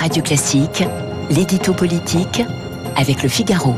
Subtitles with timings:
[0.00, 0.82] Radio Classique,
[1.28, 2.42] l'édito politique
[2.96, 3.74] avec le Figaro.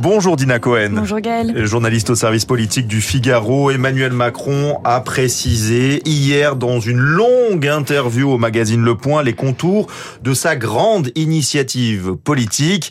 [0.00, 0.92] Bonjour Dina Cohen.
[0.92, 1.66] Bonjour Gaël.
[1.66, 8.30] Journaliste au service politique du Figaro, Emmanuel Macron a précisé hier dans une longue interview
[8.30, 9.88] au magazine Le Point les contours
[10.22, 12.90] de sa grande initiative politique.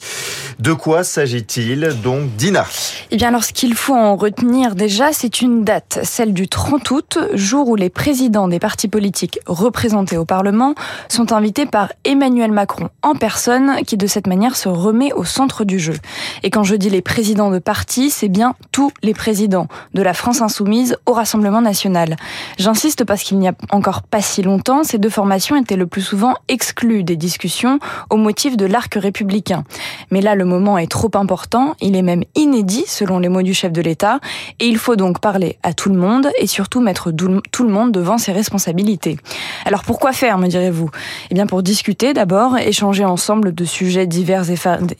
[0.59, 2.65] De quoi s'agit-il donc Dina?
[3.11, 6.89] Eh bien alors ce qu'il faut en retenir déjà, c'est une date, celle du 30
[6.89, 10.73] août, jour où les présidents des partis politiques représentés au Parlement
[11.09, 15.63] sont invités par Emmanuel Macron en personne qui de cette manière se remet au centre
[15.63, 15.93] du jeu.
[16.41, 20.15] Et quand je dis les présidents de partis, c'est bien tous les présidents, de la
[20.15, 22.15] France insoumise au Rassemblement national.
[22.57, 26.01] J'insiste parce qu'il n'y a encore pas si longtemps, ces deux formations étaient le plus
[26.01, 27.77] souvent exclues des discussions
[28.09, 29.63] au motif de l'arc républicain.
[30.09, 33.53] Mais là, le moment est trop important, il est même inédit selon les mots du
[33.53, 34.19] chef de l'État,
[34.59, 37.91] et il faut donc parler à tout le monde et surtout mettre tout le monde
[37.91, 39.17] devant ses responsabilités.
[39.65, 40.89] Alors pourquoi faire, me direz-vous?
[41.29, 44.45] Eh bien pour discuter d'abord, échanger ensemble de sujets divers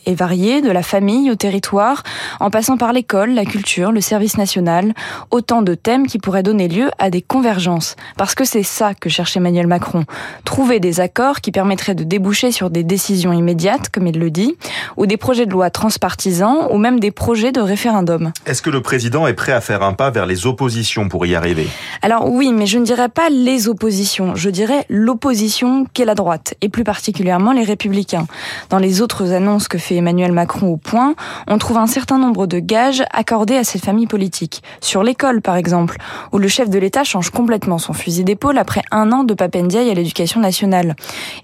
[0.06, 2.04] et variés, de la famille au territoire,
[2.40, 4.94] en passant par l'école, la culture, le service national,
[5.32, 7.96] autant de thèmes qui pourraient donner lieu à des convergences.
[8.18, 10.06] Parce que c'est ça que cherche Emmanuel Macron.
[10.44, 14.56] Trouver des accords qui permettraient de déboucher sur des décisions immédiates, comme il le dit,
[14.98, 18.32] ou des projets de loi transpartisans, ou même des projets de référendum.
[18.46, 21.36] Est-ce que le président est prêt à faire un pas vers les oppositions pour y
[21.36, 21.68] arriver?
[22.02, 26.56] Alors oui, mais je ne dirais pas les oppositions, je dirais l'opposition qu'est la droite,
[26.62, 28.28] et plus particulièrement les républicains.
[28.70, 31.16] Dans les autres annonces que fait Emmanuel Macron au point,
[31.48, 34.64] on trouve un certain nombre de gages accordés à cette famille politique.
[34.82, 35.98] Sur l'école, par exemple,
[36.32, 39.90] où le chef de l'État change complètement son fusil d'épaule après un an de papendiaï
[39.90, 40.96] à l'éducation nationale.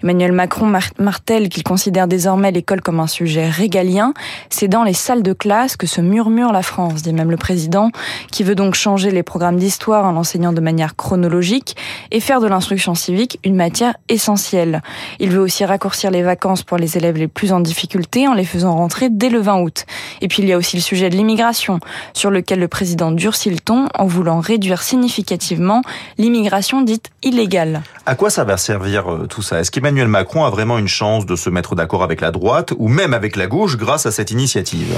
[0.02, 3.83] Emmanuel Macron martèle qu'il considère désormais l'école comme un sujet régalien.
[4.50, 7.90] C'est dans les salles de classe que se murmure la France, dit même le président,
[8.30, 11.76] qui veut donc changer les programmes d'histoire en enseignant de manière chronologique
[12.10, 14.82] et faire de l'instruction civique une matière essentielle.
[15.18, 18.44] Il veut aussi raccourcir les vacances pour les élèves les plus en difficulté en les
[18.44, 19.86] faisant rentrer dès le 20 août.
[20.20, 21.80] Et puis il y a aussi le sujet de l'immigration,
[22.12, 25.82] sur lequel le président durcit le ton en voulant réduire significativement
[26.18, 27.82] l'immigration dite illégale.
[28.06, 29.60] À quoi ça va servir euh, tout ça?
[29.60, 32.88] Est-ce qu'Emmanuel Macron a vraiment une chance de se mettre d'accord avec la droite ou
[32.88, 33.73] même avec la gauche?
[33.76, 34.96] Grâce à cette initiative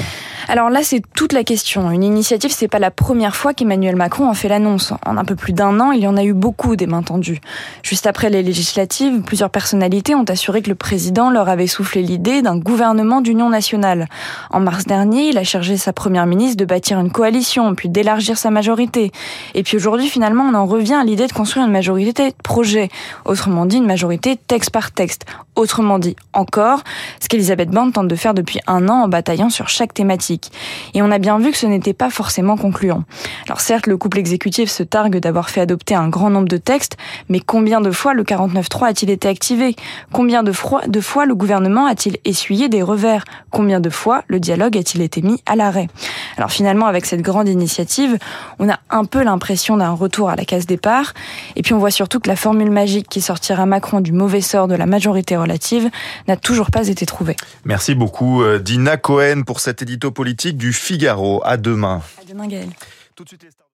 [0.49, 1.91] Alors là, c'est toute la question.
[1.91, 4.93] Une initiative, c'est pas la première fois qu'Emmanuel Macron en fait l'annonce.
[5.05, 7.41] En un peu plus d'un an, il y en a eu beaucoup des mains tendues.
[7.83, 12.43] Juste après les législatives, plusieurs personnalités ont assuré que le président leur avait soufflé l'idée
[12.43, 14.07] d'un gouvernement d'union nationale.
[14.51, 18.39] En mars dernier, il a chargé sa première ministre de bâtir une coalition, puis d'élargir
[18.39, 19.13] sa majorité.
[19.55, 22.89] Et puis aujourd'hui, finalement, on en revient à l'idée de construire une majorité de projet.
[23.25, 25.25] Autrement dit, une majorité texte par texte.
[25.55, 26.83] Autrement dit, encore,
[27.21, 30.53] ce qu'Elisabeth Borne tente de faire depuis un an en bataillant sur chaque thématique.
[30.95, 33.05] Et on a bien vu que ce n'était pas forcément concluant.
[33.47, 36.97] Alors certes, le couple exécutif se targue d'avoir fait adopter un grand nombre de textes,
[37.29, 39.77] mais combien de fois le 49.3 a-t-il été activé?
[40.13, 40.83] Combien de fois,
[41.27, 43.25] le gouvernement a-t-il essuyé des revers?
[43.51, 45.89] Combien de fois le dialogue a-t-il été mis à l'arrêt?
[46.37, 48.19] Alors finalement, avec cette grande initiative,
[48.59, 51.15] on a un peu l'impression d'un retour à la case départ.
[51.57, 54.69] Et puis on voit surtout que la formule magique qui sortira Macron du mauvais sort
[54.69, 55.91] de la majorité relative
[56.29, 57.37] n'a toujours pas été trouvée.
[57.65, 61.43] Merci beaucoup euh, Dina Cohen pour cet édito politique du Figaro.
[61.45, 62.03] À demain.
[62.21, 62.69] À demain Gaël.